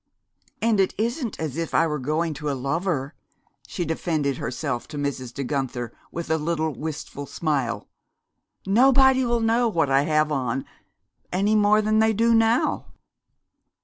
[0.63, 3.13] "And it isn't as if I were going to a lover,"
[3.67, 5.31] she defended herself to Mrs.
[5.31, 7.87] De Guenther with a little wistful smile.
[8.65, 10.65] "Nobody will know what I have on,
[11.31, 12.87] any more than they do now."